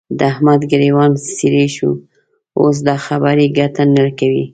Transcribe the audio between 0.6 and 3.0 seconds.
ګرېوان څيرې شو؛ اوس دا